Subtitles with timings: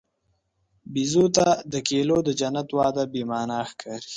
[0.93, 4.09] بیزو ته د کیلو د جنت وعده بېمعنی ښکاري.